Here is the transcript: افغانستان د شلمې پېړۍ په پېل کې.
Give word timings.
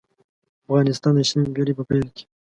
افغانستان 0.65 1.13
د 1.17 1.19
شلمې 1.29 1.51
پېړۍ 1.55 1.73
په 1.77 1.83
پېل 1.89 2.05
کې. 2.15 2.23